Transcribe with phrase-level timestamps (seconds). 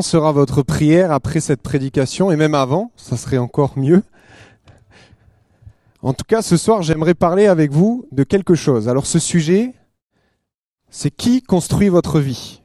[0.00, 2.30] sera votre prière après cette prédication?
[2.30, 4.02] Et même avant, ça serait encore mieux.
[6.02, 8.88] En tout cas, ce soir, j'aimerais parler avec vous de quelque chose.
[8.88, 9.74] Alors ce sujet,
[10.90, 12.62] c'est qui construit votre vie?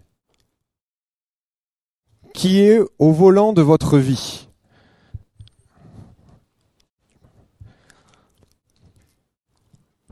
[2.33, 4.47] Qui est au volant de votre vie?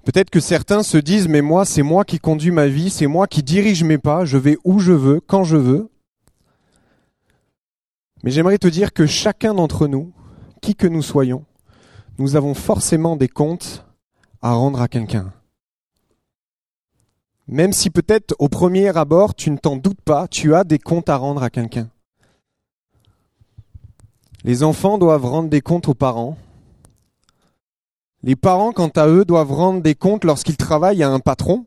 [0.05, 3.28] Peut-être que certains se disent, mais moi, c'est moi qui conduis ma vie, c'est moi
[3.28, 5.91] qui dirige mes pas, je vais où je veux, quand je veux.
[8.24, 10.12] Mais j'aimerais te dire que chacun d'entre nous,
[10.62, 11.46] qui que nous soyons,
[12.18, 13.86] nous avons forcément des comptes
[14.41, 15.34] à rendre à quelqu'un.
[17.48, 21.10] Même si peut-être au premier abord, tu ne t'en doutes pas, tu as des comptes
[21.10, 21.90] à rendre à quelqu'un.
[24.44, 26.38] Les enfants doivent rendre des comptes aux parents.
[28.22, 31.66] Les parents, quant à eux, doivent rendre des comptes lorsqu'ils travaillent à un patron.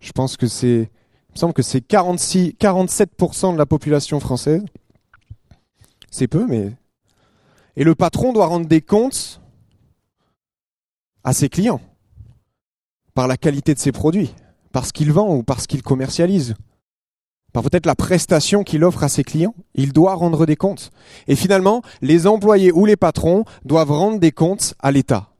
[0.00, 0.90] Je pense que c'est,
[1.28, 4.64] il me semble que c'est 46, 47% de la population française.
[6.10, 6.72] C'est peu, mais.
[7.76, 9.40] Et le patron doit rendre des comptes
[11.24, 11.80] à ses clients
[13.14, 14.34] par la qualité de ses produits,
[14.72, 16.54] parce qu'il vend ou parce qu'il commercialise,
[17.52, 19.54] par peut-être la prestation qu'il offre à ses clients.
[19.74, 20.90] Il doit rendre des comptes.
[21.26, 25.30] Et finalement, les employés ou les patrons doivent rendre des comptes à l'État.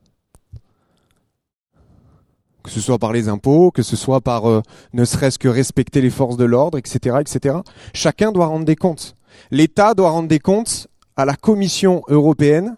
[2.63, 6.01] Que ce soit par les impôts, que ce soit par euh, ne serait-ce que respecter
[6.01, 7.59] les forces de l'ordre, etc., etc.
[7.95, 9.15] Chacun doit rendre des comptes.
[9.51, 12.77] L'État doit rendre des comptes à la Commission européenne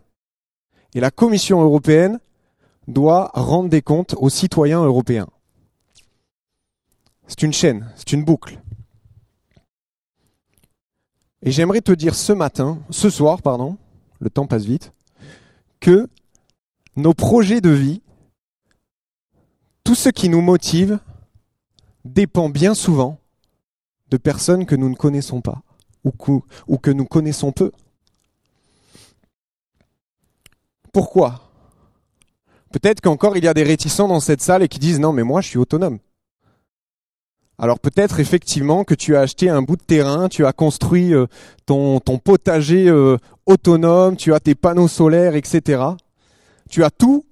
[0.95, 2.19] et la Commission européenne
[2.89, 5.29] doit rendre des comptes aux citoyens européens.
[7.27, 8.61] C'est une chaîne, c'est une boucle.
[11.43, 13.77] Et j'aimerais te dire ce matin, ce soir, pardon,
[14.19, 14.93] le temps passe vite,
[15.79, 16.09] que
[16.97, 18.03] nos projets de vie,
[19.85, 20.99] tout ce qui nous motive,
[22.05, 23.19] dépend bien souvent
[24.09, 25.63] de personnes que nous ne connaissons pas
[26.05, 26.33] ou que,
[26.67, 27.73] ou que nous connaissons peu.
[30.93, 31.51] Pourquoi?
[32.73, 35.23] Peut-être qu'encore il y a des réticents dans cette salle et qui disent non mais
[35.23, 35.99] moi je suis autonome.
[37.59, 41.27] Alors peut-être effectivement que tu as acheté un bout de terrain, tu as construit euh,
[41.67, 45.83] ton, ton potager euh, autonome, tu as tes panneaux solaires, etc.
[46.71, 47.27] Tu as tout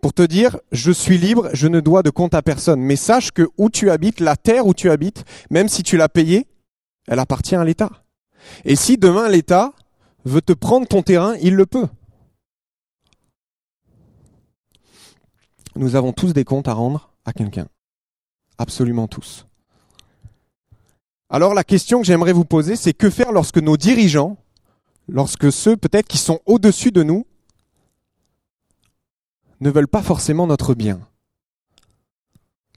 [0.00, 2.80] pour te dire je suis libre, je ne dois de compte à personne.
[2.80, 6.08] Mais sache que où tu habites, la terre où tu habites, même si tu l'as
[6.08, 6.46] payée,
[7.08, 8.01] elle appartient à l'État.
[8.64, 9.72] Et si demain l'État
[10.24, 11.88] veut te prendre ton terrain, il le peut.
[15.74, 17.66] Nous avons tous des comptes à rendre à quelqu'un.
[18.58, 19.46] Absolument tous.
[21.30, 24.36] Alors la question que j'aimerais vous poser, c'est que faire lorsque nos dirigeants,
[25.08, 27.26] lorsque ceux peut-être qui sont au-dessus de nous,
[29.60, 31.00] ne veulent pas forcément notre bien?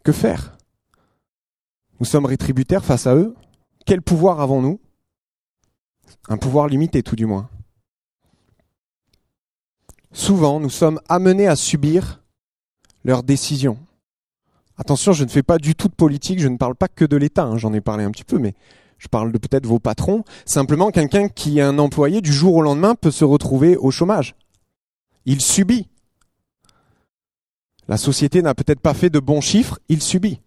[0.04, 0.58] Que faire?
[2.00, 3.36] Nous sommes rétributaires face à eux
[3.86, 4.80] Quel pouvoir avons-nous?
[6.30, 7.50] Un pouvoir limité tout du moins.
[10.12, 12.22] Souvent, nous sommes amenés à subir
[13.04, 13.78] leurs décisions.
[14.78, 17.18] Attention, je ne fais pas du tout de politique, je ne parle pas que de
[17.18, 18.56] l'État, hein, j'en ai parlé un petit peu, mais
[18.98, 20.24] je parle de peut-être vos patrons.
[20.46, 24.36] Simplement, quelqu'un qui est un employé du jour au lendemain peut se retrouver au chômage.
[25.26, 25.88] Il subit.
[27.88, 30.40] La société n'a peut-être pas fait de bons chiffres, il subit.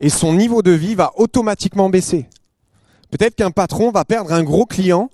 [0.00, 2.28] Et son niveau de vie va automatiquement baisser.
[3.10, 5.10] Peut-être qu'un patron va perdre un gros client,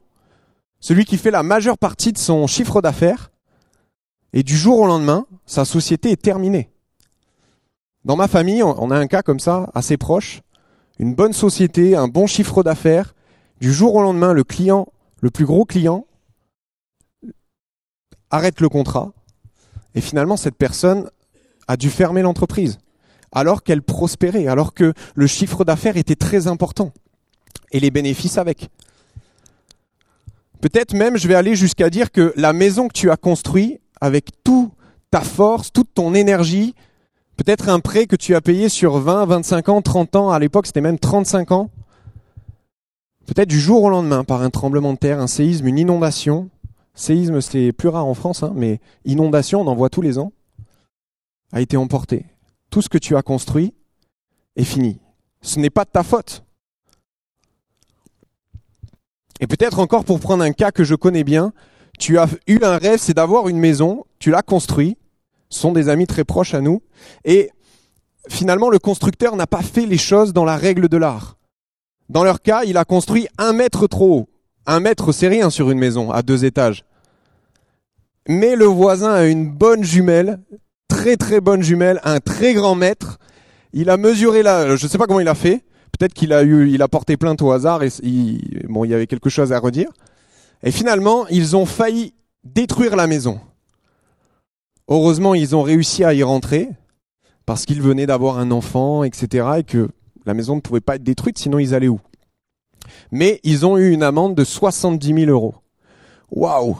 [0.80, 3.30] celui qui fait la majeure partie de son chiffre d'affaires,
[4.32, 6.70] et du jour au lendemain, sa société est terminée.
[8.04, 10.42] Dans ma famille, on a un cas comme ça, assez proche.
[10.98, 13.14] Une bonne société, un bon chiffre d'affaires.
[13.60, 14.86] Du jour au lendemain, le client,
[15.22, 16.06] le plus gros client,
[18.30, 19.12] arrête le contrat.
[19.94, 21.10] Et finalement, cette personne
[21.66, 22.78] a dû fermer l'entreprise.
[23.32, 26.92] Alors qu'elle prospérait, alors que le chiffre d'affaires était très important
[27.72, 28.68] et les bénéfices avec.
[30.60, 34.30] Peut-être même je vais aller jusqu'à dire que la maison que tu as construite avec
[34.42, 34.70] toute
[35.10, 36.74] ta force, toute ton énergie,
[37.36, 40.66] peut-être un prêt que tu as payé sur 20, 25 ans, 30 ans, à l'époque
[40.66, 41.70] c'était même 35 ans,
[43.26, 46.48] peut-être du jour au lendemain par un tremblement de terre, un séisme, une inondation,
[46.94, 50.32] séisme c'est plus rare en France, hein, mais inondation on en voit tous les ans,
[51.52, 52.26] a été emporté.
[52.70, 53.74] Tout ce que tu as construit
[54.56, 54.98] est fini.
[55.42, 56.45] Ce n'est pas de ta faute.
[59.40, 61.52] Et peut-être encore pour prendre un cas que je connais bien,
[61.98, 64.96] tu as eu un rêve, c'est d'avoir une maison, tu l'as construit,
[65.48, 66.82] ce sont des amis très proches à nous,
[67.24, 67.50] et
[68.28, 71.36] finalement le constructeur n'a pas fait les choses dans la règle de l'art.
[72.08, 74.28] Dans leur cas, il a construit un mètre trop haut.
[74.66, 76.84] Un mètre, c'est rien sur une maison à deux étages.
[78.28, 80.40] Mais le voisin a une bonne jumelle,
[80.88, 83.18] très très bonne jumelle, un très grand mètre.
[83.72, 85.64] Il a mesuré là, je ne sais pas comment il a fait,
[85.98, 88.94] Peut-être qu'il a eu, il a porté plainte au hasard et il, bon, il y
[88.94, 89.90] avait quelque chose à redire.
[90.62, 92.14] Et finalement, ils ont failli
[92.44, 93.40] détruire la maison.
[94.88, 96.68] Heureusement, ils ont réussi à y rentrer
[97.46, 99.48] parce qu'ils venaient d'avoir un enfant, etc.
[99.58, 99.88] et que
[100.26, 102.00] la maison ne pouvait pas être détruite, sinon ils allaient où?
[103.10, 105.54] Mais ils ont eu une amende de 70 000 euros.
[106.30, 106.76] Waouh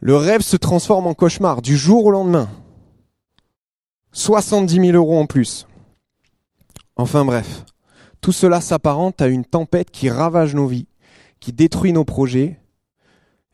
[0.00, 2.48] Le rêve se transforme en cauchemar du jour au lendemain.
[4.12, 5.66] 70 000 euros en plus.
[6.96, 7.64] Enfin bref,
[8.20, 10.88] tout cela s'apparente à une tempête qui ravage nos vies,
[11.40, 12.60] qui détruit nos projets,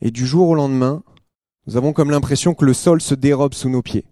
[0.01, 1.03] et du jour au lendemain,
[1.67, 4.07] nous avons comme l'impression que le sol se dérobe sous nos pieds.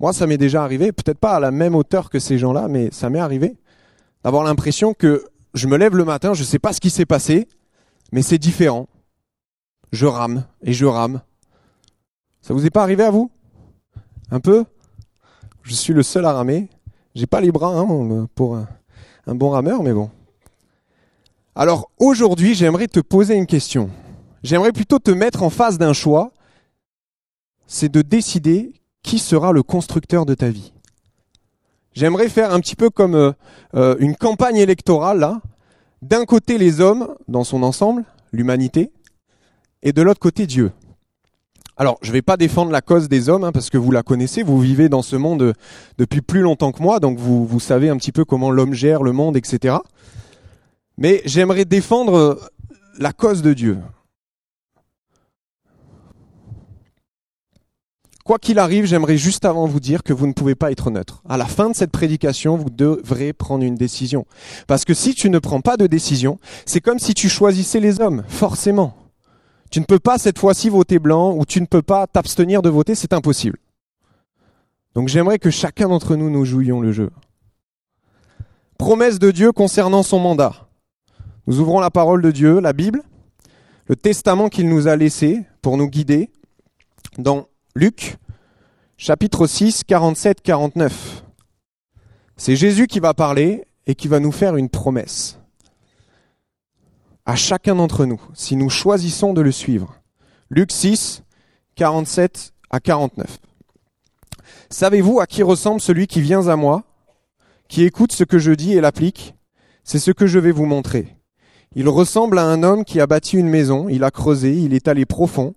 [0.00, 2.90] Moi, ça m'est déjà arrivé, peut-être pas à la même hauteur que ces gens-là, mais
[2.90, 3.56] ça m'est arrivé
[4.24, 5.24] d'avoir l'impression que
[5.54, 7.48] je me lève le matin, je ne sais pas ce qui s'est passé,
[8.12, 8.88] mais c'est différent.
[9.92, 11.20] Je rame et je rame.
[12.40, 13.30] Ça vous est pas arrivé à vous?
[14.30, 14.64] Un peu?
[15.62, 16.68] Je suis le seul à ramer.
[17.14, 18.58] J'ai pas les bras hein, pour
[19.26, 20.10] un, bon rameur, mais bon.
[21.54, 23.90] Alors aujourd'hui, j'aimerais te poser une question.
[24.42, 26.32] J'aimerais plutôt te mettre en face d'un choix.
[27.66, 28.72] C'est de décider
[29.02, 30.72] qui sera le constructeur de ta vie.
[31.94, 33.32] J'aimerais faire un petit peu comme euh,
[33.74, 35.40] euh, une campagne électorale là.
[36.00, 38.90] D'un côté les hommes dans son ensemble, l'humanité,
[39.82, 40.72] et de l'autre côté Dieu.
[41.76, 44.02] Alors, je ne vais pas défendre la cause des hommes, hein, parce que vous la
[44.02, 45.54] connaissez, vous vivez dans ce monde
[45.98, 49.02] depuis plus longtemps que moi, donc vous, vous savez un petit peu comment l'homme gère
[49.02, 49.76] le monde, etc.
[50.98, 52.38] Mais j'aimerais défendre
[52.98, 53.78] la cause de Dieu.
[58.24, 61.22] Quoi qu'il arrive, j'aimerais juste avant vous dire que vous ne pouvez pas être neutre.
[61.28, 64.26] À la fin de cette prédication, vous devrez prendre une décision.
[64.68, 68.00] Parce que si tu ne prends pas de décision, c'est comme si tu choisissais les
[68.00, 69.01] hommes, forcément.
[69.72, 72.68] Tu ne peux pas cette fois-ci voter blanc ou tu ne peux pas t'abstenir de
[72.68, 73.58] voter, c'est impossible.
[74.94, 77.10] Donc j'aimerais que chacun d'entre nous nous jouions le jeu.
[78.76, 80.68] Promesse de Dieu concernant son mandat.
[81.46, 83.02] Nous ouvrons la parole de Dieu, la Bible,
[83.86, 86.28] le testament qu'il nous a laissé pour nous guider
[87.16, 88.18] dans Luc
[88.98, 91.24] chapitre 6 47 49.
[92.36, 95.38] C'est Jésus qui va parler et qui va nous faire une promesse
[97.26, 99.96] à chacun d'entre nous, si nous choisissons de le suivre.
[100.50, 101.22] Luc 6,
[101.76, 103.38] 47 à 49.
[104.70, 106.84] Savez-vous à qui ressemble celui qui vient à moi,
[107.68, 109.34] qui écoute ce que je dis et l'applique?
[109.84, 111.16] C'est ce que je vais vous montrer.
[111.74, 114.88] Il ressemble à un homme qui a bâti une maison, il a creusé, il est
[114.88, 115.54] allé profond,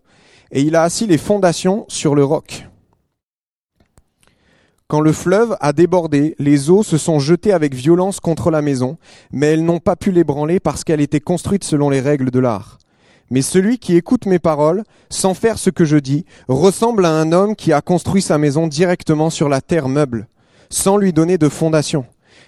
[0.52, 2.68] et il a assis les fondations sur le roc.
[4.88, 9.00] Quand le fleuve a débordé, les eaux se sont jetées avec violence contre la maison,
[9.32, 12.78] mais elles n'ont pas pu l'ébranler parce qu'elle était construite selon les règles de l'art.
[13.32, 17.32] Mais celui qui écoute mes paroles, sans faire ce que je dis, ressemble à un
[17.32, 20.28] homme qui a construit sa maison directement sur la terre meuble,
[20.70, 22.06] sans lui donner de fondation.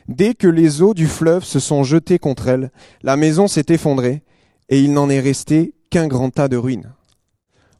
[0.08, 4.22] Dès que les eaux du fleuve se sont jetées contre elle, la maison s'est effondrée,
[4.70, 6.94] et il n'en est resté qu'un grand tas de ruines.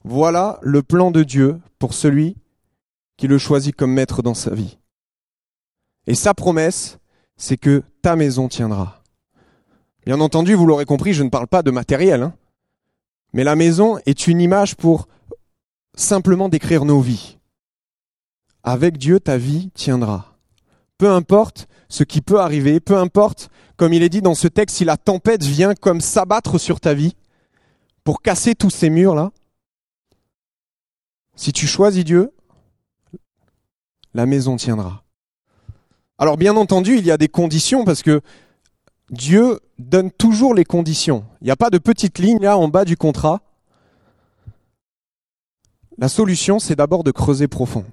[0.02, 2.36] Voilà le plan de Dieu pour celui
[3.18, 4.78] qui le choisit comme maître dans sa vie.
[6.06, 6.98] Et sa promesse,
[7.36, 9.02] c'est que ta maison tiendra.
[10.06, 12.22] Bien entendu, vous l'aurez compris, je ne parle pas de matériel.
[12.22, 12.34] Hein.
[13.34, 15.08] mais la maison est une image pour
[15.94, 17.36] simplement décrire nos vies.
[18.62, 20.38] Avec Dieu, ta vie tiendra.
[20.96, 24.76] Peu importe ce qui peut arriver, peu importe, comme il est dit dans ce texte,
[24.76, 27.16] si la tempête vient comme s'abattre sur ta vie,
[28.04, 29.32] pour casser tous ces murs-là,
[31.36, 32.32] si tu choisis Dieu,
[34.18, 35.04] la maison tiendra.
[36.18, 38.20] Alors bien entendu, il y a des conditions parce que
[39.10, 41.24] Dieu donne toujours les conditions.
[41.40, 43.42] Il n'y a pas de petite ligne là en bas du contrat.
[45.98, 47.84] La solution, c'est d'abord de creuser profond.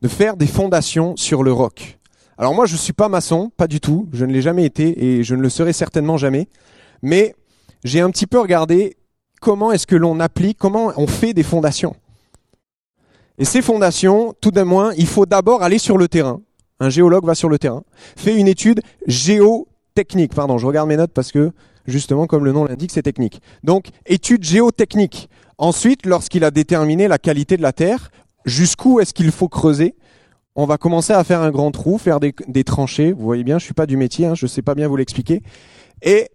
[0.00, 2.00] De faire des fondations sur le roc.
[2.38, 4.08] Alors moi, je ne suis pas maçon, pas du tout.
[4.12, 6.48] Je ne l'ai jamais été et je ne le serai certainement jamais.
[7.00, 7.36] Mais
[7.84, 8.96] j'ai un petit peu regardé
[9.40, 11.94] comment est-ce que l'on applique, comment on fait des fondations.
[13.38, 16.40] Et ces fondations, tout d'un moins, il faut d'abord aller sur le terrain.
[16.80, 17.84] Un géologue va sur le terrain,
[18.16, 20.34] fait une étude géotechnique.
[20.34, 21.52] Pardon, je regarde mes notes parce que,
[21.86, 23.40] justement, comme le nom l'indique, c'est technique.
[23.62, 25.28] Donc, étude géotechnique.
[25.58, 28.10] Ensuite, lorsqu'il a déterminé la qualité de la terre,
[28.44, 29.94] jusqu'où est-ce qu'il faut creuser,
[30.54, 33.12] on va commencer à faire un grand trou, faire des, tranchées.
[33.12, 35.42] Vous voyez bien, je suis pas du métier, hein, je sais pas bien vous l'expliquer.
[36.02, 36.28] Et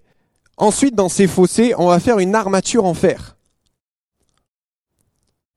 [0.57, 3.36] ensuite, dans ces fossés, on va faire une armature en fer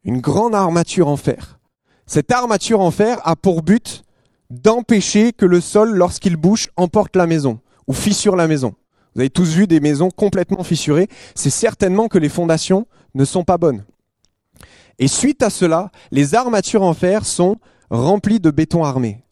[0.05, 1.59] une grande armature en fer.
[2.07, 4.03] Cette armature en fer a pour but
[4.51, 8.75] d'empêcher que le sol, lorsqu'il bouge, emporte la maison ou fissure la maison.
[9.15, 11.09] Vous avez tous vu des maisons complètement fissurées.
[11.35, 13.85] C'est certainement que les fondations ne sont pas bonnes.
[14.99, 17.57] Et suite à cela, les armatures en fer sont
[17.91, 19.25] remplies de béton armé.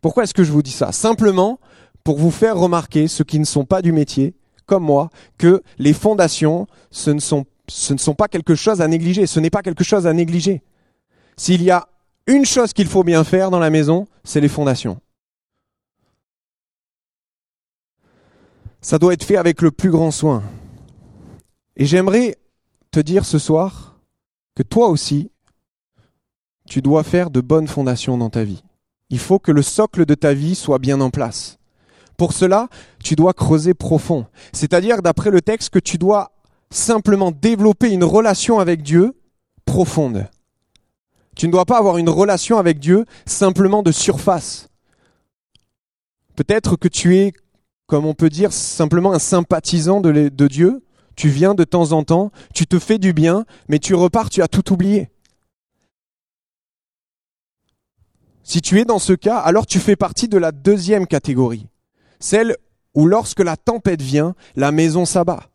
[0.00, 0.92] Pourquoi est-ce que je vous dis ça?
[0.92, 1.58] Simplement
[2.04, 4.34] pour vous faire remarquer, ceux qui ne sont pas du métier,
[4.66, 8.88] comme moi, que les fondations, ce ne sont, ce ne sont pas quelque chose à
[8.88, 9.26] négliger.
[9.26, 10.62] Ce n'est pas quelque chose à négliger.
[11.36, 11.88] S'il y a
[12.26, 15.00] une chose qu'il faut bien faire dans la maison, c'est les fondations.
[18.80, 20.42] Ça doit être fait avec le plus grand soin.
[21.76, 22.36] Et j'aimerais
[22.90, 24.00] te dire ce soir
[24.56, 25.30] que toi aussi,
[26.66, 28.64] tu dois faire de bonnes fondations dans ta vie.
[29.10, 31.58] Il faut que le socle de ta vie soit bien en place.
[32.16, 32.68] Pour cela,
[33.02, 34.26] tu dois creuser profond.
[34.52, 36.32] C'est-à-dire, d'après le texte, que tu dois
[36.72, 39.14] simplement développer une relation avec Dieu
[39.64, 40.28] profonde.
[41.36, 44.68] Tu ne dois pas avoir une relation avec Dieu simplement de surface.
[46.36, 47.32] Peut-être que tu es,
[47.86, 50.84] comme on peut dire, simplement un sympathisant de, Dieu.
[51.16, 54.42] Tu viens de temps en temps, tu te fais du bien, mais tu repars, tu
[54.42, 55.10] as tout oublié.
[58.42, 61.68] Si tu es dans ce cas, alors tu fais partie de la deuxième catégorie,
[62.20, 62.56] celle
[62.94, 65.49] où lorsque la tempête vient, la maison s'abat.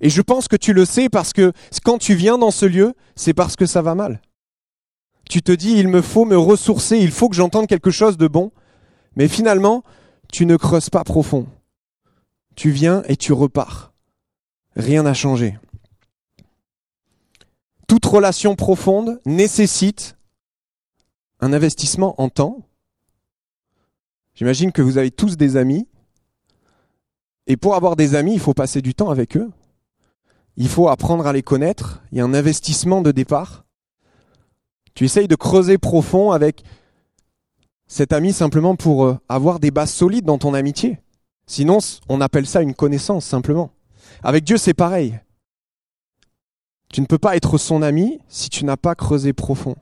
[0.00, 1.52] Et je pense que tu le sais parce que
[1.84, 4.20] quand tu viens dans ce lieu, c'est parce que ça va mal.
[5.28, 8.28] Tu te dis, il me faut me ressourcer, il faut que j'entende quelque chose de
[8.28, 8.52] bon.
[9.16, 9.82] Mais finalement,
[10.32, 11.46] tu ne creuses pas profond.
[12.54, 13.92] Tu viens et tu repars.
[14.76, 15.58] Rien n'a changé.
[17.88, 20.16] Toute relation profonde nécessite
[21.40, 22.58] un investissement en temps.
[24.34, 25.88] J'imagine que vous avez tous des amis.
[27.46, 29.50] Et pour avoir des amis, il faut passer du temps avec eux.
[30.56, 32.02] Il faut apprendre à les connaître.
[32.12, 33.64] Il y a un investissement de départ.
[34.94, 36.62] Tu essayes de creuser profond avec
[37.86, 40.98] cet ami simplement pour euh, avoir des bases solides dans ton amitié.
[41.46, 43.70] Sinon, on appelle ça une connaissance simplement.
[44.22, 45.20] Avec Dieu, c'est pareil.
[46.88, 49.76] Tu ne peux pas être son ami si tu n'as pas creusé profond.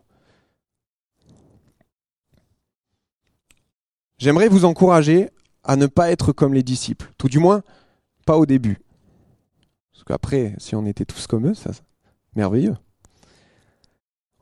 [4.18, 5.30] J'aimerais vous encourager
[5.62, 7.62] à ne pas être comme les disciples, tout du moins
[8.26, 8.83] pas au début.
[10.04, 11.70] Parce qu'après, si on était tous comme eux, ça,
[12.37, 12.76] merveilleux.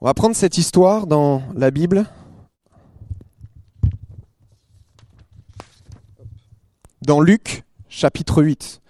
[0.00, 2.04] On va prendre cette histoire dans la Bible.
[7.02, 8.80] Dans Luc, chapitre 8.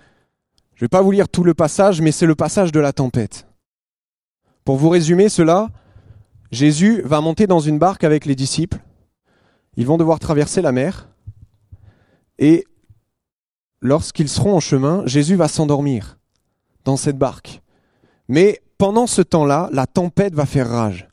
[0.74, 2.94] Je ne vais pas vous lire tout le passage, mais c'est le passage de la
[2.94, 3.46] tempête.
[4.64, 5.68] Pour vous résumer cela,
[6.52, 8.78] Jésus va monter dans une barque avec les disciples.
[9.76, 11.10] Ils vont devoir traverser la mer.
[12.38, 12.64] Et
[13.82, 16.16] lorsqu'ils seront en chemin, Jésus va s'endormir
[16.84, 17.62] dans cette barque.
[18.28, 21.08] Mais pendant ce temps-là, la tempête va faire rage.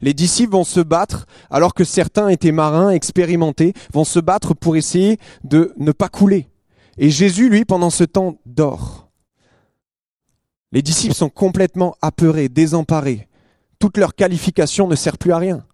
[0.00, 4.76] Les disciples vont se battre, alors que certains étaient marins expérimentés, vont se battre pour
[4.76, 6.48] essayer de ne pas couler.
[6.98, 9.08] Et Jésus, lui, pendant ce temps, dort.
[10.72, 13.28] Les disciples sont complètement apeurés, désemparés.
[13.78, 15.64] Toute leur qualification ne sert plus à rien.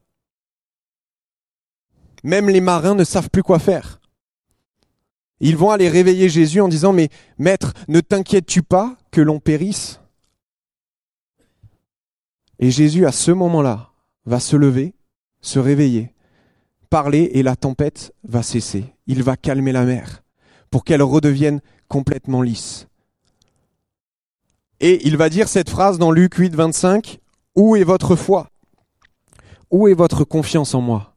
[2.23, 4.01] Même les marins ne savent plus quoi faire.
[5.45, 10.01] Ils vont aller réveiller Jésus en disant, mais maître, ne t'inquiètes-tu pas que l'on périsse?
[12.61, 13.91] Et Jésus, à ce moment-là,
[14.25, 14.95] va se lever,
[15.41, 16.15] se réveiller,
[16.91, 18.95] parler et la tempête va cesser.
[19.09, 20.23] Il va calmer la mer
[20.71, 22.87] pour qu'elle redevienne complètement lisse.
[24.79, 27.19] Et il va dire cette phrase dans Luc 8, 25,
[27.57, 28.49] Où est votre foi?
[29.73, 31.12] Où est votre confiance en moi?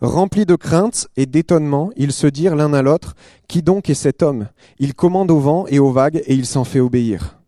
[0.00, 3.14] Remplis de crainte et d'étonnement, ils se dirent l'un à l'autre,
[3.48, 4.48] Qui donc est cet homme?
[4.78, 7.38] Il commande au vent et aux vagues et il s'en fait obéir.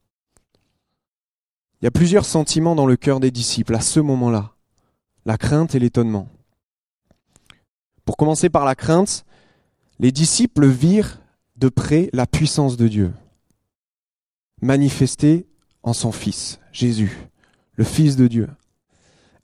[1.81, 4.53] Il y a plusieurs sentiments dans le cœur des disciples à ce moment-là.
[5.25, 6.29] La crainte et l'étonnement.
[8.05, 9.25] Pour commencer par la crainte,
[9.99, 11.21] les disciples virent
[11.57, 13.13] de près la puissance de Dieu,
[14.61, 15.47] manifestée
[15.85, 17.29] en son Fils, Jésus,
[17.75, 18.49] le Fils de Dieu.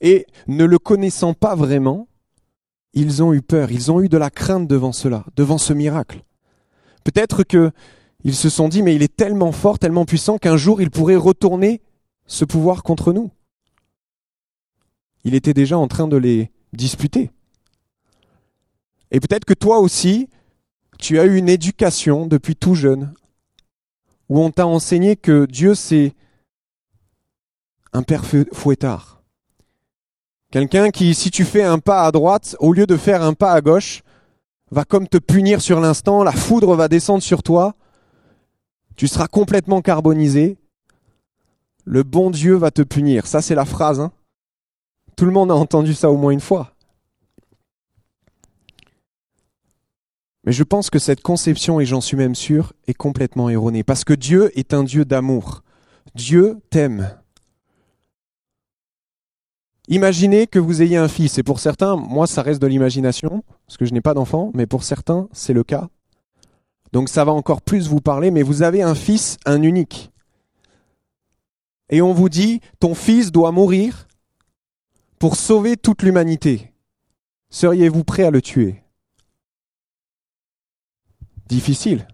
[0.00, 2.07] Et ne le connaissant pas vraiment,
[2.92, 6.24] ils ont eu peur, ils ont eu de la crainte devant cela, devant ce miracle.
[7.04, 7.70] Peut-être que
[8.24, 11.16] ils se sont dit, mais il est tellement fort, tellement puissant qu'un jour il pourrait
[11.16, 11.80] retourner
[12.26, 13.30] ce pouvoir contre nous.
[15.24, 17.30] Il était déjà en train de les disputer.
[19.10, 20.28] Et peut-être que toi aussi,
[20.98, 23.14] tu as eu une éducation depuis tout jeune,
[24.28, 26.14] où on t'a enseigné que Dieu c'est
[27.92, 29.17] un père fouettard.
[30.50, 33.52] Quelqu'un qui, si tu fais un pas à droite, au lieu de faire un pas
[33.52, 34.02] à gauche,
[34.70, 37.74] va comme te punir sur l'instant, la foudre va descendre sur toi,
[38.96, 40.56] tu seras complètement carbonisé,
[41.84, 43.26] le bon Dieu va te punir.
[43.26, 44.00] Ça, c'est la phrase.
[44.00, 44.12] Hein.
[45.16, 46.72] Tout le monde a entendu ça au moins une fois.
[50.44, 53.84] Mais je pense que cette conception, et j'en suis même sûr, est complètement erronée.
[53.84, 55.62] Parce que Dieu est un Dieu d'amour.
[56.14, 57.17] Dieu t'aime.
[59.90, 63.78] Imaginez que vous ayez un fils, et pour certains, moi ça reste de l'imagination, parce
[63.78, 65.88] que je n'ai pas d'enfant, mais pour certains c'est le cas.
[66.92, 70.10] Donc ça va encore plus vous parler, mais vous avez un fils, un unique.
[71.88, 74.08] Et on vous dit, ton fils doit mourir
[75.18, 76.74] pour sauver toute l'humanité.
[77.48, 78.82] Seriez-vous prêt à le tuer?
[81.46, 82.06] Difficile.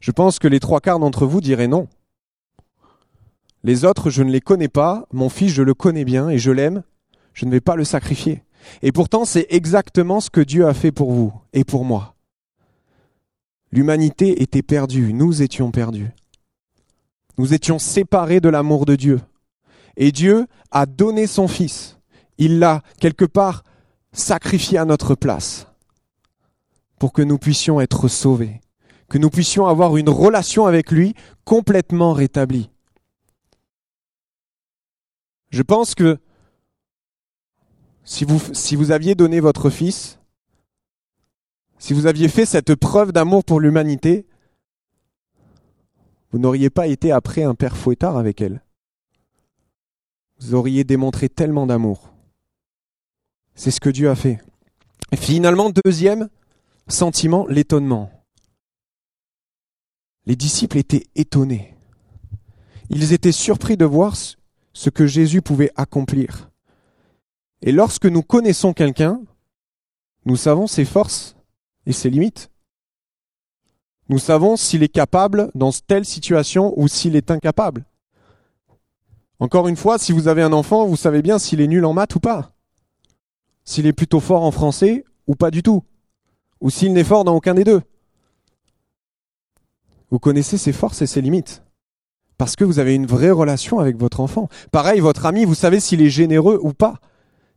[0.00, 1.88] Je pense que les trois quarts d'entre vous diraient non.
[3.64, 6.50] Les autres, je ne les connais pas, mon fils, je le connais bien et je
[6.50, 6.82] l'aime,
[7.36, 8.42] je ne vais pas le sacrifier.
[8.82, 12.14] Et pourtant, c'est exactement ce que Dieu a fait pour vous et pour moi.
[13.70, 16.10] L'humanité était perdue, nous étions perdus.
[17.36, 19.20] Nous étions séparés de l'amour de Dieu.
[19.98, 21.98] Et Dieu a donné son Fils.
[22.38, 23.64] Il l'a quelque part
[24.12, 25.66] sacrifié à notre place
[26.98, 28.62] pour que nous puissions être sauvés,
[29.10, 31.14] que nous puissions avoir une relation avec lui
[31.44, 32.70] complètement rétablie.
[35.50, 36.18] Je pense que
[38.06, 40.20] si vous, aviez donné votre fils,
[41.78, 44.26] si vous aviez fait cette preuve d'amour pour l'humanité,
[46.30, 48.62] vous n'auriez pas été après un père fouettard avec elle.
[50.38, 52.12] Vous auriez démontré tellement d'amour.
[53.56, 54.38] C'est ce que Dieu a fait.
[55.10, 56.28] Et finalement, deuxième
[56.88, 58.10] sentiment, l'étonnement.
[60.26, 61.74] Les disciples étaient étonnés.
[62.88, 64.14] Ils étaient surpris de voir
[64.72, 66.50] ce que Jésus pouvait accomplir.
[67.62, 69.20] Et lorsque nous connaissons quelqu'un,
[70.24, 71.36] nous savons ses forces
[71.86, 72.50] et ses limites.
[74.08, 77.84] Nous savons s'il est capable dans telle situation ou s'il est incapable.
[79.38, 81.92] Encore une fois, si vous avez un enfant, vous savez bien s'il est nul en
[81.92, 82.52] maths ou pas.
[83.64, 85.82] S'il est plutôt fort en français ou pas du tout.
[86.60, 87.82] Ou s'il n'est fort dans aucun des deux.
[90.10, 91.64] Vous connaissez ses forces et ses limites.
[92.38, 94.48] Parce que vous avez une vraie relation avec votre enfant.
[94.70, 97.00] Pareil, votre ami, vous savez s'il est généreux ou pas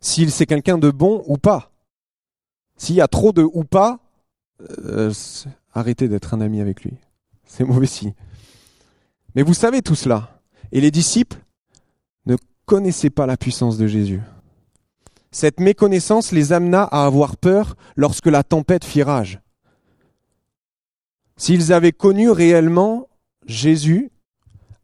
[0.01, 1.72] s'il c'est quelqu'un de bon ou pas.
[2.77, 4.00] S'il y a trop de ou pas,
[4.86, 5.13] euh,
[5.74, 6.94] arrêtez d'être un ami avec lui.
[7.46, 8.13] C'est mauvais signe.
[9.36, 10.39] Mais vous savez tout cela.
[10.72, 11.39] Et les disciples
[12.26, 14.21] ne connaissaient pas la puissance de Jésus.
[15.32, 19.39] Cette méconnaissance les amena à avoir peur lorsque la tempête fit rage.
[21.38, 23.08] S'ils avaient connu réellement
[23.45, 24.12] Jésus,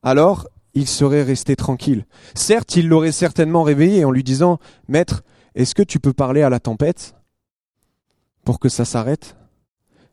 [0.03, 2.05] alors il serait resté tranquille.
[2.35, 5.23] Certes, il l'aurait certainement réveillé en lui disant Maître,
[5.55, 7.15] est-ce que tu peux parler à la tempête
[8.43, 9.37] pour que ça s'arrête?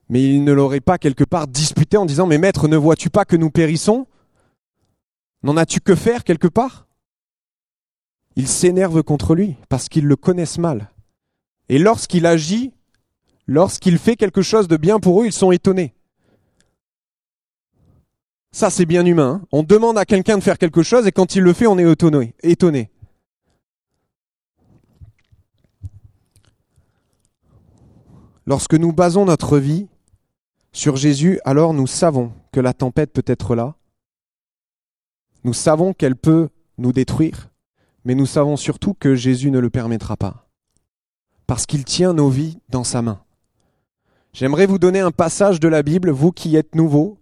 [0.08, 3.24] Mais il ne l'aurait pas quelque part disputé en disant Mais maître, ne vois-tu pas
[3.24, 4.06] que nous périssons?
[5.42, 6.86] N'en as-tu que faire quelque part?
[8.36, 10.90] Ils s'énervent contre lui parce qu'ils le connaissent mal.
[11.68, 12.72] Et lorsqu'il agit,
[13.46, 15.94] lorsqu'il fait quelque chose de bien pour eux, ils sont étonnés.
[18.52, 19.40] Ça, c'est bien humain.
[19.42, 19.46] Hein.
[19.50, 21.90] on demande à quelqu'un de faire quelque chose et quand il le fait, on est
[21.90, 22.34] étonné.
[22.42, 22.90] étonné.
[28.44, 29.88] Lorsque nous basons notre vie
[30.72, 33.76] sur Jésus, alors nous savons que la tempête peut être là.
[35.44, 37.50] Nous savons qu'elle peut nous détruire,
[38.04, 40.48] mais nous savons surtout que Jésus ne le permettra pas,
[41.46, 43.22] parce qu'il tient nos vies dans sa main.
[44.32, 47.18] J'aimerais vous donner un passage de la Bible, vous qui êtes nouveaux,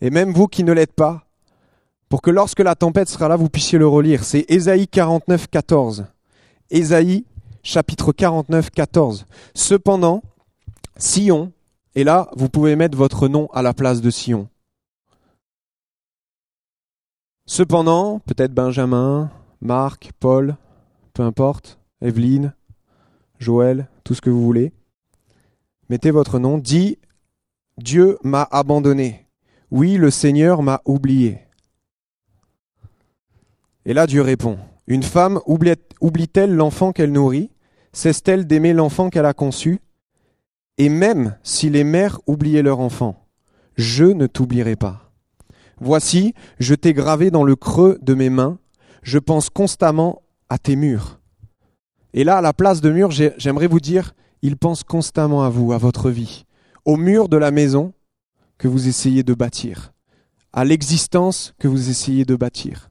[0.00, 1.26] et même vous qui ne l'êtes pas,
[2.08, 4.24] pour que lorsque la tempête sera là, vous puissiez le relire.
[4.24, 6.06] C'est Ésaïe 49, 14.
[6.70, 7.24] Ésaïe
[7.62, 9.26] chapitre 49, 14.
[9.54, 10.22] Cependant,
[10.96, 11.52] Sion,
[11.94, 14.48] et là, vous pouvez mettre votre nom à la place de Sion.
[17.46, 19.30] Cependant, peut-être Benjamin,
[19.60, 20.56] Marc, Paul,
[21.12, 22.54] peu importe, Evelyne,
[23.38, 24.72] Joël, tout ce que vous voulez.
[25.88, 26.98] Mettez votre nom, dit
[27.78, 29.27] Dieu m'a abandonné.
[29.70, 31.40] Oui, le Seigneur m'a oublié.
[33.84, 37.50] Et là Dieu répond, Une femme oublie-t-elle l'enfant qu'elle nourrit?
[37.92, 39.80] Cesse-t-elle d'aimer l'enfant qu'elle a conçu?
[40.78, 43.26] Et même si les mères oubliaient leur enfant,
[43.76, 45.12] je ne t'oublierai pas.
[45.80, 48.58] Voici, je t'ai gravé dans le creux de mes mains,
[49.02, 51.20] je pense constamment à tes murs.
[52.14, 55.72] Et là, à la place de murs, j'aimerais vous dire, il pense constamment à vous,
[55.72, 56.46] à votre vie,
[56.84, 57.92] au mur de la maison,
[58.58, 59.92] que vous essayez de bâtir,
[60.52, 62.90] à l'existence que vous essayez de bâtir.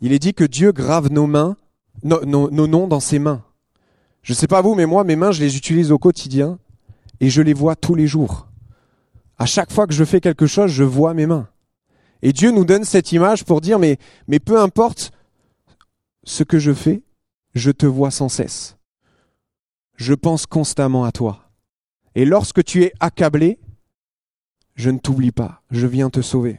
[0.00, 1.56] Il est dit que Dieu grave nos mains,
[2.02, 3.42] nos, noms dans ses mains.
[4.22, 6.58] Je ne sais pas vous, mais moi, mes mains, je les utilise au quotidien
[7.20, 8.48] et je les vois tous les jours.
[9.38, 11.48] À chaque fois que je fais quelque chose, je vois mes mains.
[12.22, 15.12] Et Dieu nous donne cette image pour dire, mais, mais peu importe
[16.24, 17.02] ce que je fais,
[17.54, 18.76] je te vois sans cesse.
[19.96, 21.50] Je pense constamment à toi.
[22.14, 23.58] Et lorsque tu es accablé,
[24.76, 26.58] je ne t'oublie pas, je viens te sauver.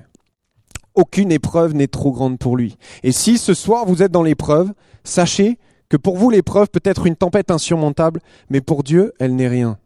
[0.93, 2.75] aucune épreuve n'est trop grande pour lui.
[3.03, 7.05] Et si ce soir vous êtes dans l'épreuve, sachez que pour vous l'épreuve peut être
[7.05, 9.77] une tempête insurmontable, mais pour Dieu elle n'est rien.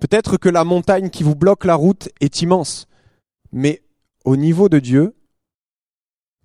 [0.00, 2.88] Peut-être que la montagne qui vous bloque la route est immense,
[3.52, 3.82] mais
[4.24, 5.14] au niveau de Dieu,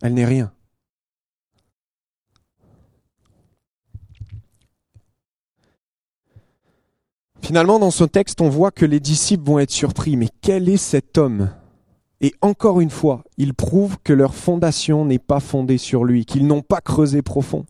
[0.01, 0.53] elle n'est rien.
[7.49, 10.15] Finalement, dans ce texte, on voit que les disciples vont être surpris.
[10.17, 11.49] Mais quel est cet homme?
[12.21, 16.45] Et encore une fois, il prouve que leur fondation n'est pas fondée sur lui, qu'ils
[16.45, 17.65] n'ont pas creusé profond.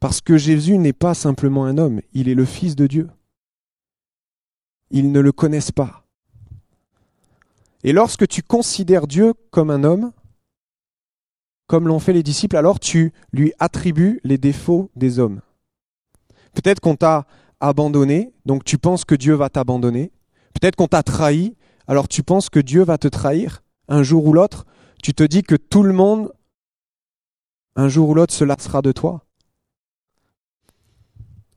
[0.00, 3.08] Parce que Jésus n'est pas simplement un homme, il est le Fils de Dieu.
[4.90, 6.04] Ils ne le connaissent pas.
[7.84, 10.10] Et lorsque tu considères Dieu comme un homme,
[11.68, 15.40] comme l'ont fait les disciples, alors tu lui attribues les défauts des hommes.
[16.52, 17.28] Peut-être qu'on t'a
[17.60, 20.12] abandonné, donc tu penses que Dieu va t'abandonner.
[20.54, 21.54] Peut-être qu'on t'a trahi,
[21.86, 24.66] alors tu penses que Dieu va te trahir un jour ou l'autre.
[25.02, 26.32] Tu te dis que tout le monde,
[27.76, 29.24] un jour ou l'autre, se lassera de toi.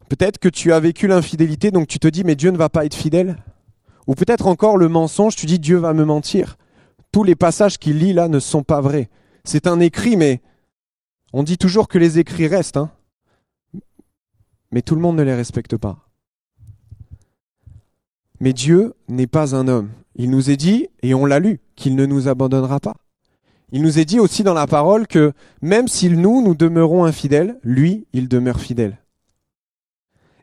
[0.10, 2.86] Peut-être que tu as vécu l'infidélité, donc tu te dis mais Dieu ne va pas
[2.86, 3.38] être fidèle.
[4.08, 6.58] Ou peut-être encore le mensonge, tu dis Dieu va me mentir.
[7.12, 9.10] Tous les passages qu'il lit là ne sont pas vrais.
[9.44, 10.42] C'est un écrit, mais
[11.32, 12.78] on dit toujours que les écrits restent.
[12.78, 12.92] Hein
[14.72, 16.10] mais tout le monde ne les respecte pas.
[18.40, 19.90] Mais Dieu n'est pas un homme.
[20.16, 22.96] Il nous est dit, et on l'a lu, qu'il ne nous abandonnera pas.
[23.72, 27.60] Il nous est dit aussi dans la parole que même si nous, nous demeurons infidèles,
[27.64, 28.98] lui, il demeure fidèle.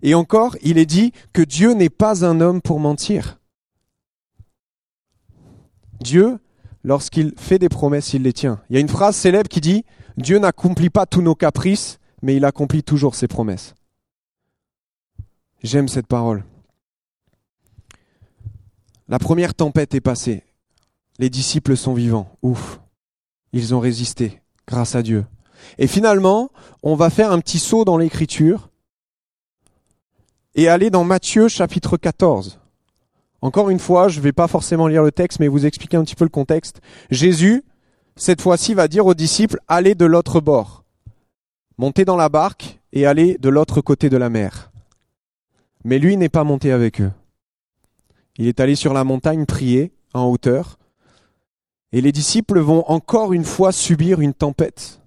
[0.03, 3.41] Et encore, il est dit que Dieu n'est pas un homme pour mentir.
[6.01, 6.39] Dieu,
[6.85, 8.61] lorsqu'il fait des promesses, il les tient.
[8.71, 9.85] Il y a une phrase célèbre qui dit
[10.17, 13.75] Dieu n'accomplit pas tous nos caprices, mais il accomplit toujours ses promesses.
[15.67, 16.45] J'aime cette parole.
[19.09, 20.45] La première tempête est passée.
[21.19, 22.31] Les disciples sont vivants.
[22.41, 22.79] Ouf.
[23.53, 25.27] Ils ont résisté, grâce à Dieu.
[25.79, 26.51] Et finalement,
[26.85, 28.71] on va faire un petit saut dans l'écriture
[30.55, 32.61] et aller dans Matthieu chapitre 14.
[33.41, 36.05] Encore une fois, je ne vais pas forcément lire le texte, mais vous expliquer un
[36.05, 36.81] petit peu le contexte.
[37.11, 37.65] Jésus,
[38.15, 40.85] cette fois-ci, va dire aux disciples, allez de l'autre bord.
[41.77, 44.71] Montez dans la barque et allez de l'autre côté de la mer.
[45.87, 47.13] Mais lui n'est pas monté avec eux.
[48.39, 50.81] Il est allé sur la montagne prier en hauteur.
[51.93, 55.01] Et les disciples vont encore une fois subir une tempête.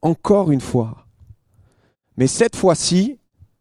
[0.00, 1.08] Encore une fois.
[2.16, 3.18] Mais cette fois-ci,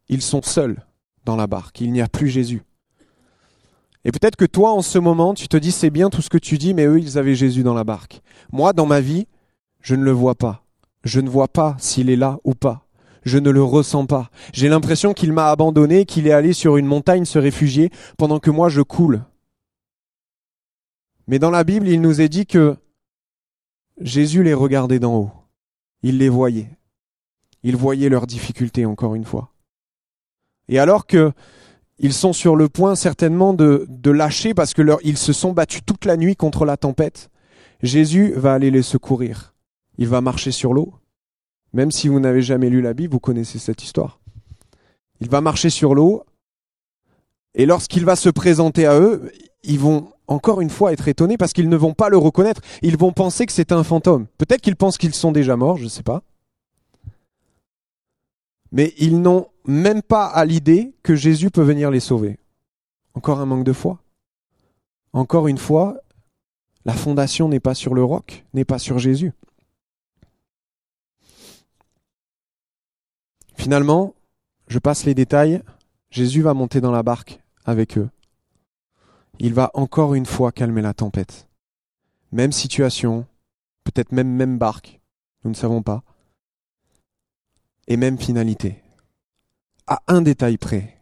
[0.08, 0.86] ils sont seuls
[1.26, 1.82] dans la barque.
[1.82, 2.62] Il n'y a plus Jésus.
[4.06, 6.38] Et peut-être que toi, en ce moment, tu te dis, c'est bien tout ce que
[6.38, 8.22] tu dis, mais eux, ils avaient Jésus dans la barque.
[8.52, 9.26] Moi, dans ma vie,
[9.82, 10.64] je ne le vois pas.
[11.04, 12.86] Je ne vois pas s'il est là ou pas
[13.26, 14.30] je ne le ressens pas.
[14.54, 18.52] J'ai l'impression qu'il m'a abandonné, qu'il est allé sur une montagne se réfugier pendant que
[18.52, 19.24] moi je coule.
[21.28, 22.76] Mais dans la Bible, il nous est dit que
[24.02, 25.32] Jésus les regardait d'en haut.
[26.02, 26.70] Il les voyait.
[27.64, 29.54] Il voyait leurs difficultés encore une fois.
[30.68, 31.32] Et alors que
[32.00, 35.82] ils sont sur le point certainement de, de lâcher parce que ils se sont battus
[35.86, 37.30] toute la nuit contre la tempête,
[37.82, 39.54] Jésus va aller les secourir.
[39.98, 40.94] Il va marcher sur l'eau.
[41.74, 44.20] Même si vous n'avez jamais lu la Bible, vous connaissez cette histoire.
[45.20, 46.24] Il va marcher sur l'eau,
[47.56, 49.32] et lorsqu'il va se présenter à eux,
[49.64, 52.62] ils vont encore une fois être étonnés parce qu'ils ne vont pas le reconnaître.
[52.82, 54.28] Ils vont penser que c'est un fantôme.
[54.38, 56.24] Peut-être qu'ils pensent qu'ils sont déjà morts, je ne sais pas.
[58.72, 62.40] Mais ils n'ont même pas à l'idée que Jésus peut venir les sauver.
[63.14, 64.00] Encore un manque de foi.
[65.14, 65.98] Encore une fois,
[66.86, 69.32] la fondation n'est pas sur le roc, n'est pas sur Jésus.
[73.64, 74.14] Finalement,
[74.68, 75.64] je passe les détails,
[76.10, 78.10] Jésus va monter dans la barque avec eux.
[79.40, 81.48] Il va encore une fois calmer la tempête.
[82.34, 83.26] Même situation,
[83.86, 85.00] peut-être même même barque,
[85.46, 86.04] nous ne savons pas.
[87.88, 88.84] Et même finalité.
[89.88, 91.02] À un détail près.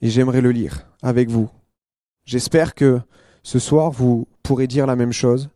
[0.00, 1.48] Et j'aimerais le lire avec vous.
[2.24, 3.00] J'espère que
[3.44, 5.50] ce soir vous pourrez dire la même chose.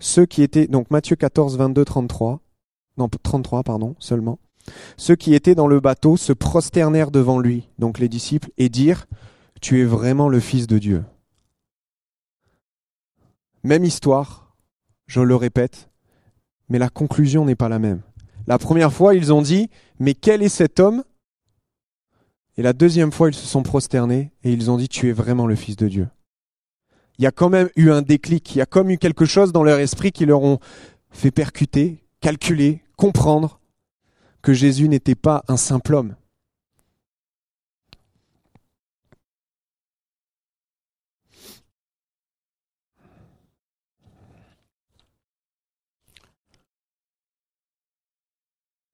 [0.00, 2.40] Ceux qui étaient, donc Matthieu 14, 22, 33,
[2.96, 4.38] non 33 pardon, seulement.
[4.96, 9.06] Ceux qui étaient dans le bateau se prosternèrent devant lui, donc les disciples, et dirent,
[9.60, 11.04] Tu es vraiment le Fils de Dieu.
[13.62, 14.54] Même histoire,
[15.06, 15.88] je le répète,
[16.68, 18.02] mais la conclusion n'est pas la même.
[18.46, 21.04] La première fois, ils ont dit, Mais quel est cet homme?
[22.56, 25.46] Et la deuxième fois, ils se sont prosternés et ils ont dit, Tu es vraiment
[25.46, 26.08] le Fils de Dieu.
[27.18, 29.52] Il y a quand même eu un déclic, il y a comme eu quelque chose
[29.52, 30.60] dans leur esprit qui leur ont
[31.10, 33.57] fait percuter, calculer, comprendre
[34.42, 36.16] que Jésus n'était pas un simple homme.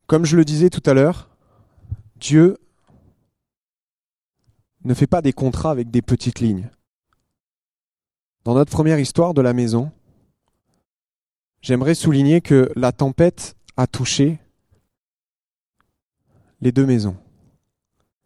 [0.07, 1.31] Comme je le disais tout à l'heure,
[2.17, 2.59] Dieu
[4.85, 6.71] ne fait pas des contrats avec des petites lignes.
[8.45, 9.91] Dans notre première histoire de la maison,
[11.63, 14.39] j'aimerais souligner que la tempête a touché
[16.61, 17.17] les deux maisons.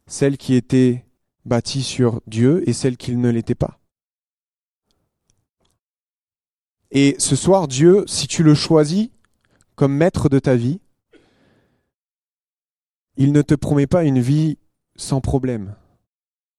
[0.07, 1.05] Celle qui était
[1.45, 3.79] bâtie sur Dieu et celle qui ne l'était pas.
[6.91, 9.11] Et ce soir, Dieu, si tu le choisis
[9.75, 10.81] comme maître de ta vie,
[13.17, 14.59] il ne te promet pas une vie
[14.97, 15.75] sans problème,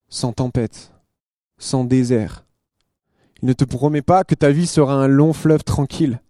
[0.10, 0.94] sans tempête,
[1.58, 2.46] sans désert.
[3.42, 6.22] Il ne te promet pas que ta vie sera un long fleuve tranquille.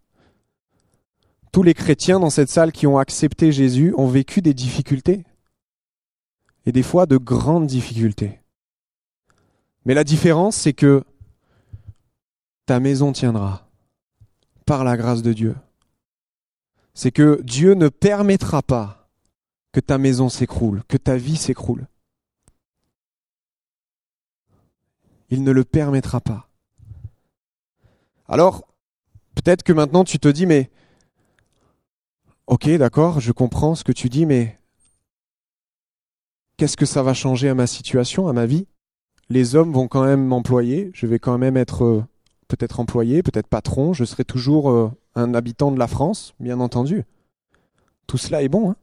[1.52, 5.26] Tous les chrétiens dans cette salle qui ont accepté Jésus ont vécu des difficultés.
[6.66, 8.40] Et des fois de grandes difficultés.
[9.86, 11.04] Mais la différence, c'est que
[12.66, 13.68] ta maison tiendra
[14.66, 15.56] par la grâce de Dieu.
[16.94, 19.10] C'est que Dieu ne permettra pas
[19.72, 21.88] que ta maison s'écroule, que ta vie s'écroule.
[25.30, 26.50] Il ne le permettra pas.
[28.28, 28.68] Alors,
[29.34, 30.70] peut-être que maintenant tu te dis, mais
[32.46, 34.59] ok, d'accord, je comprends ce que tu dis, mais
[36.60, 38.68] qu'est-ce que ça va changer à ma situation, à ma vie?
[39.30, 42.04] Les hommes vont quand même m'employer, je vais quand même être euh,
[42.50, 47.06] peut-être employé, peut-être patron, je serai toujours euh, un habitant de la France, bien entendu.
[48.08, 48.72] Tout cela est bon.
[48.72, 48.76] Hein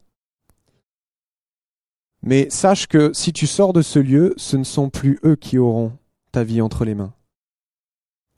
[2.23, 5.59] Mais sache que si tu sors de ce lieu, ce ne sont plus eux qui
[5.59, 5.91] auront
[6.31, 7.13] ta vie entre les mains.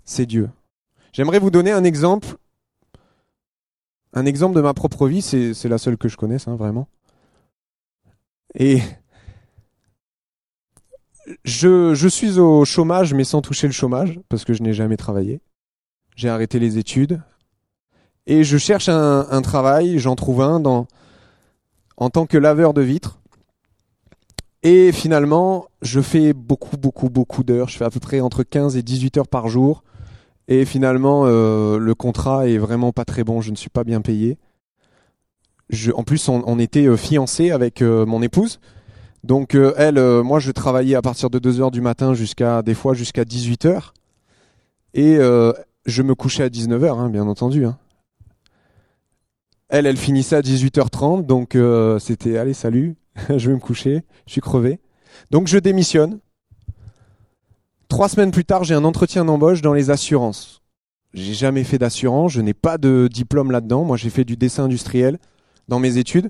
[0.04, 0.50] C'est Dieu.
[1.14, 2.36] J'aimerais vous donner un exemple.
[4.12, 6.90] Un exemple de ma propre vie, c'est la seule que je connaisse, hein, vraiment.
[8.56, 8.82] Et
[11.44, 15.42] je, suis au chômage, mais sans toucher le chômage, parce que je n'ai jamais travaillé.
[16.16, 17.22] J'ai arrêté les études.
[18.26, 20.62] Et je cherche un, travail, j'en trouve un
[21.98, 23.20] en tant que laveur de vitres.
[24.62, 27.70] Et finalement, je fais beaucoup, beaucoup, beaucoup d'heures.
[27.70, 29.84] Je fais à peu près entre 15 et 18 heures par jour.
[30.48, 33.40] Et finalement, euh, le contrat est vraiment pas très bon.
[33.40, 34.38] Je ne suis pas bien payé.
[35.94, 38.60] En plus, on, on était euh, fiancés avec euh, mon épouse.
[39.24, 42.74] Donc euh, elle, euh, moi je travaillais à partir de 2h du matin jusqu'à des
[42.74, 43.92] fois jusqu'à 18h.
[44.94, 45.54] Et euh,
[45.86, 47.66] je me couchais à 19h, hein, bien entendu.
[47.66, 47.78] Hein.
[49.70, 51.56] Elle, elle finissait à 18h30, donc
[52.02, 52.96] c'était allez salut,
[53.30, 54.80] je vais me coucher, je suis crevé.
[55.32, 56.20] Donc je démissionne.
[57.88, 60.62] Trois semaines plus tard, j'ai un entretien d'embauche dans les assurances.
[61.14, 63.84] J'ai jamais fait d'assurance, je n'ai pas de diplôme là-dedans.
[63.84, 65.18] Moi, j'ai fait du dessin industriel
[65.68, 66.30] dans mes études.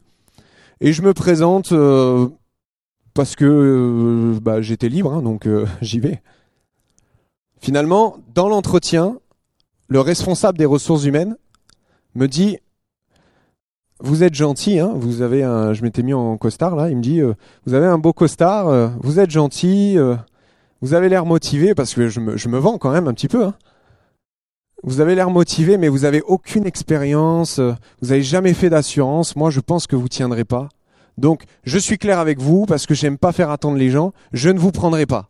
[0.80, 2.30] Et je me présente euh,
[3.14, 6.22] parce que euh, bah, j'étais libre, hein, donc euh, j'y vais.
[7.60, 9.20] Finalement, dans l'entretien,
[9.88, 11.36] le responsable des ressources humaines
[12.16, 12.58] me dit
[14.02, 17.02] vous êtes gentil, hein, vous avez un, je m'étais mis en costard là, il me
[17.02, 17.34] dit, euh,
[17.66, 19.98] vous avez un beau costard, vous êtes gentil,
[20.80, 23.44] vous avez l'air motivé, parce que je me, vends quand même un petit peu.
[23.44, 23.56] Hein.
[24.84, 27.60] Vous avez l'air motivé, mais vous avez aucune expérience,
[28.02, 29.36] vous avez jamais fait d'assurance.
[29.36, 30.70] Moi, je pense que vous tiendrez pas.
[31.20, 34.14] Donc, je suis clair avec vous parce que j'aime pas faire attendre les gens.
[34.34, 35.30] Je ne vous prendrai pas.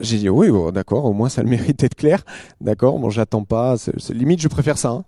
[0.00, 2.24] J'ai dit oui, d'accord, au moins ça le mérite d'être clair.
[2.60, 3.76] D'accord, bon, j'attends pas.
[4.10, 4.90] limite, je préfère ça.
[4.90, 5.04] hein.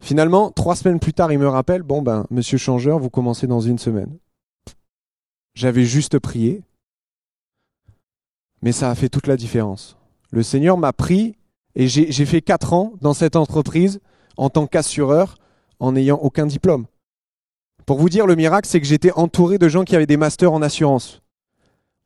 [0.00, 3.60] Finalement, trois semaines plus tard, il me rappelle, bon ben, Monsieur Changeur, vous commencez dans
[3.60, 4.16] une semaine.
[5.54, 6.62] J'avais juste prié,
[8.62, 9.96] mais ça a fait toute la différence.
[10.30, 11.36] Le Seigneur m'a pris
[11.74, 14.00] et j'ai fait quatre ans dans cette entreprise
[14.36, 15.36] en tant qu'assureur
[15.80, 16.86] en n'ayant aucun diplôme.
[17.86, 20.52] Pour vous dire, le miracle, c'est que j'étais entouré de gens qui avaient des masters
[20.52, 21.22] en assurance.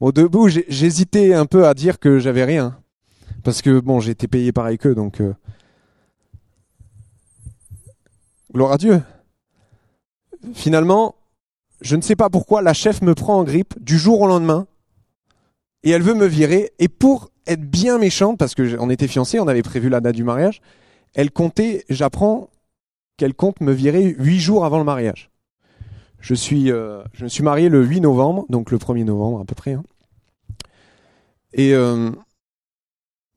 [0.01, 2.79] Au debout, j'ai- j'hésitais un peu à dire que j'avais rien.
[3.43, 5.21] Parce que, bon, j'étais payé pareil qu'eux, donc...
[5.21, 5.35] euh,
[8.53, 9.03] Gloire à Dieu.
[10.55, 11.17] Finalement,
[11.81, 14.67] je ne sais pas pourquoi, la chef me prend en grippe du jour au lendemain
[15.83, 16.73] et elle veut me virer.
[16.79, 20.01] Et pour être bien méchante, parce que j- on était fiancés, on avait prévu la
[20.01, 20.61] date du mariage,
[21.15, 22.49] elle comptait, j'apprends
[23.17, 25.31] qu'elle compte me virer huit jours avant le mariage.
[26.25, 29.45] Je suis, euh, je me suis marié le 8 novembre, donc le 1er novembre à
[29.45, 29.75] peu près.
[29.75, 29.83] hein.
[31.53, 32.11] Et euh,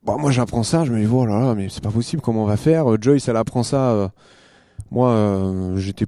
[0.04, 2.43] bon, moi j'apprends ça, je me dis, oh là là, mais c'est pas possible, comment
[2.43, 2.89] on va faire?
[2.89, 4.13] Euh, Joyce, elle apprend ça.
[4.89, 5.43] moi,
[5.76, 6.06] j'étais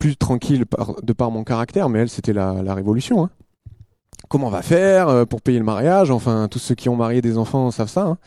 [0.00, 0.64] plus tranquille
[1.00, 3.22] de par mon caractère, mais elle, c'était la, révolution.
[3.22, 3.30] hein.
[4.28, 6.10] Comment on va faire pour payer le mariage?
[6.10, 8.02] Enfin, tous ceux qui ont marié des enfants savent ça.
[8.02, 8.18] hein.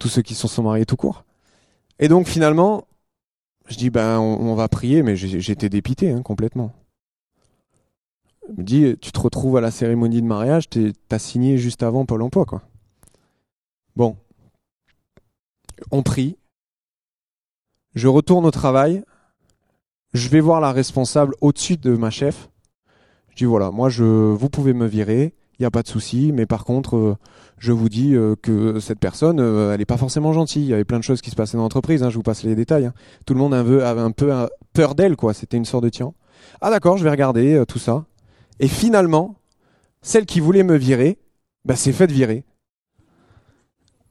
[0.00, 1.24] Tous ceux qui se sont mariés tout court.
[2.00, 2.82] Et donc, finalement,
[3.68, 6.72] je dis, ben, on, va prier, mais j'étais dépité hein, complètement.
[8.56, 10.68] Me dis, tu te retrouves à la cérémonie de mariage,
[11.08, 12.62] t'as signé juste avant Pôle emploi, quoi.
[13.96, 14.16] Bon.
[15.90, 16.36] On prie.
[17.94, 19.02] Je retourne au travail.
[20.12, 22.48] je vais voir la responsable au-dessus de ma chef.
[23.30, 26.32] Je dis voilà, moi je, vous pouvez me virer, il n'y a pas de souci,
[26.32, 27.16] mais par contre, euh,
[27.58, 30.62] je vous dis euh, que cette personne, euh, elle n'est pas forcément gentille.
[30.64, 32.42] Il y avait plein de choses qui se passaient dans l'entreprise, hein, je vous passe
[32.44, 32.86] les détails.
[32.86, 32.94] hein.
[33.26, 34.32] Tout le monde avait, un peu
[34.72, 35.34] peur d'elle, quoi.
[35.34, 36.12] C'était une sorte de tien.
[36.60, 38.04] Ah d'accord, je vais regarder tout ça.
[38.60, 39.36] Et finalement,
[40.02, 41.18] celle qui voulait me virer,
[41.64, 42.44] bah, s'est faite virer.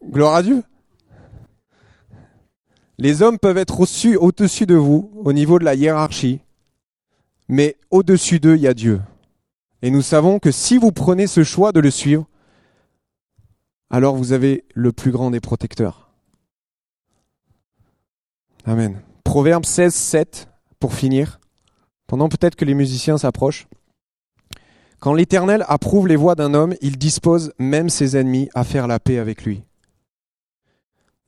[0.04, 0.64] Gloire à Dieu.
[2.98, 6.42] Les hommes peuvent être au-dessus, au-dessus de vous, au niveau de la hiérarchie,
[7.48, 9.02] mais au-dessus d'eux, il y a Dieu.
[9.82, 12.26] Et nous savons que si vous prenez ce choix de le suivre,
[13.90, 16.10] alors vous avez le plus grand des protecteurs.
[18.66, 19.02] Amen.
[19.24, 21.40] Proverbe 16, 7, pour finir,
[22.08, 23.68] pendant peut-être que les musiciens s'approchent.
[25.06, 29.00] Quand l'Éternel approuve les voies d'un homme, il dispose même ses ennemis à faire la
[29.00, 29.62] paix avec lui.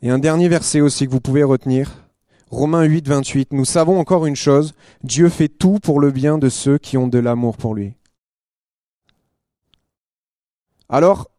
[0.01, 2.09] Et un dernier verset aussi que vous pouvez retenir.
[2.49, 3.53] Romains 8, 28.
[3.53, 4.73] Nous savons encore une chose.
[5.03, 7.93] Dieu fait tout pour le bien de ceux qui ont de l'amour pour lui.
[10.89, 11.29] Alors,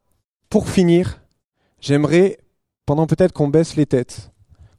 [0.48, 1.20] pour finir,
[1.80, 2.38] j'aimerais,
[2.86, 4.30] pendant peut-être qu'on baisse les têtes,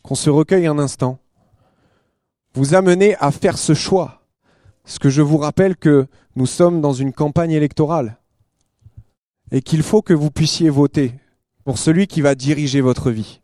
[0.01, 1.19] qu'on se recueille un instant,
[2.53, 4.18] vous amener à faire ce choix.
[4.89, 8.17] Parce que je vous rappelle que nous sommes dans une campagne électorale
[9.51, 11.13] et qu'il faut que vous puissiez voter
[11.63, 13.39] pour celui qui va diriger votre vie.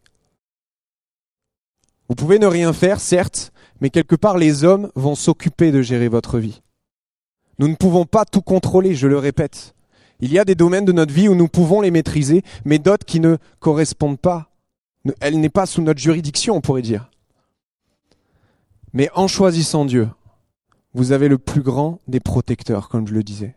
[2.10, 6.08] Vous pouvez ne rien faire, certes, mais quelque part les hommes vont s'occuper de gérer
[6.08, 6.64] votre vie.
[7.60, 9.76] Nous ne pouvons pas tout contrôler, je le répète.
[10.22, 13.06] Il y a des domaines de notre vie où nous pouvons les maîtriser, mais d'autres
[13.06, 14.50] qui ne correspondent pas.
[15.20, 17.12] Elle n'est pas sous notre juridiction, on pourrait dire.
[18.94, 20.10] Mais en choisissant Dieu,
[20.96, 23.56] vous avez le plus grand des protecteurs, comme je le disais.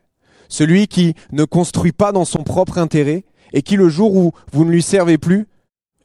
[0.49, 4.65] Celui qui ne construit pas dans son propre intérêt et qui, le jour où vous
[4.65, 5.47] ne lui servez plus,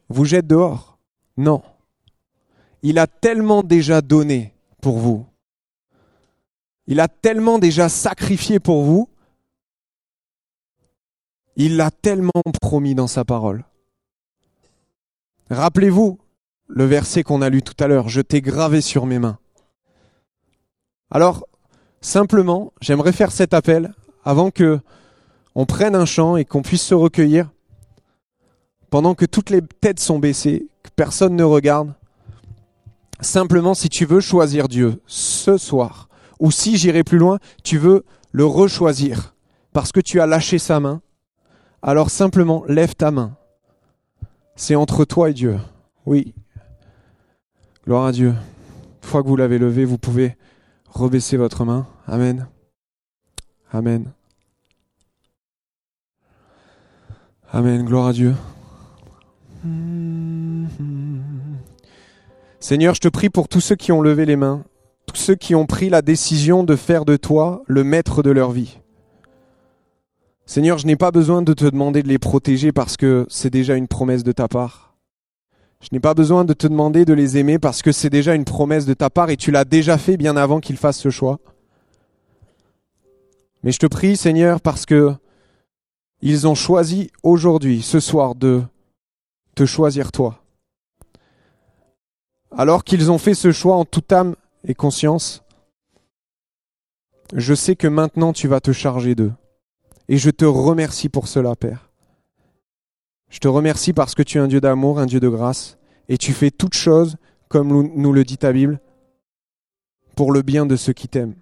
[0.08, 0.98] vous jette dehors.
[1.36, 1.62] Non.
[2.82, 5.26] Il a tellement déjà donné pour vous.
[6.86, 9.08] Il a tellement déjà sacrifié pour vous.
[11.56, 13.64] Il l'a tellement promis dans sa parole.
[15.50, 16.18] Rappelez-vous
[16.68, 19.38] le verset qu'on a lu tout à l'heure, je t'ai gravé sur mes mains.
[21.14, 21.46] Alors,
[22.00, 24.80] simplement, j'aimerais faire cet appel avant que
[25.54, 27.52] on prenne un chant et qu'on puisse se recueillir
[28.90, 31.94] pendant que toutes les têtes sont baissées, que personne ne regarde.
[33.20, 36.08] Simplement, si tu veux choisir Dieu ce soir,
[36.40, 39.36] ou si j'irai plus loin, tu veux le rechoisir
[39.72, 41.00] parce que tu as lâché sa main,
[41.80, 43.36] alors simplement lève ta main.
[44.56, 45.60] C'est entre toi et Dieu.
[46.06, 46.34] Oui.
[47.86, 48.30] Gloire à Dieu.
[48.30, 50.36] Une fois que vous l'avez levé, vous pouvez
[50.94, 51.86] rebaisser votre main.
[52.06, 52.46] Amen.
[53.72, 54.12] Amen.
[57.52, 57.84] Amen.
[57.84, 58.34] Gloire à Dieu.
[62.60, 64.64] Seigneur, je te prie pour tous ceux qui ont levé les mains,
[65.06, 68.52] tous ceux qui ont pris la décision de faire de toi le maître de leur
[68.52, 68.78] vie.
[70.46, 73.76] Seigneur, je n'ai pas besoin de te demander de les protéger parce que c'est déjà
[73.76, 74.83] une promesse de ta part.
[75.84, 78.46] Je n'ai pas besoin de te demander de les aimer parce que c'est déjà une
[78.46, 81.40] promesse de ta part et tu l'as déjà fait bien avant qu'ils fassent ce choix.
[83.62, 85.12] Mais je te prie, Seigneur, parce que
[86.22, 88.62] ils ont choisi aujourd'hui, ce soir, de
[89.54, 90.42] te choisir toi.
[92.50, 95.42] Alors qu'ils ont fait ce choix en toute âme et conscience,
[97.34, 99.32] je sais que maintenant tu vas te charger d'eux.
[100.08, 101.90] Et je te remercie pour cela, Père.
[103.34, 105.76] Je te remercie parce que tu es un Dieu d'amour, un Dieu de grâce,
[106.08, 107.16] et tu fais toutes choses,
[107.48, 108.80] comme nous le dit ta Bible,
[110.14, 111.34] pour le bien de ceux qui t'aiment.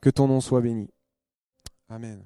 [0.00, 0.88] Que ton nom soit béni.
[1.90, 2.24] Amen.